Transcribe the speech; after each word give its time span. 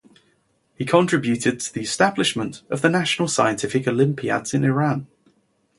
He 0.73 0.83
contributed 0.83 1.59
to 1.59 1.71
the 1.71 1.81
establishment 1.81 2.63
of 2.71 2.81
the 2.81 2.89
national 2.89 3.27
Scientific 3.27 3.87
Olympiads 3.87 4.51
in 4.51 4.63
Iran. 4.63 5.05